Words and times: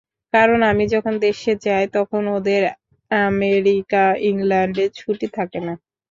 কারণ 0.33 0.59
আমি 0.71 0.85
যখন 0.93 1.13
দেশে 1.25 1.51
যাই 1.65 1.85
তখন 1.95 2.23
ওদের 2.37 2.61
আমেরিকা 3.11 3.97
ইংল্যান্ডে 4.29 4.85
ছুটি 4.97 5.27
থাকে 5.37 5.59
না। 5.61 5.73